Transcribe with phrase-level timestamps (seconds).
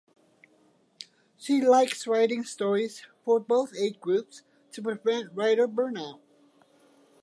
[1.37, 6.19] She likes writing stories for both age groups to prevent writer burnout.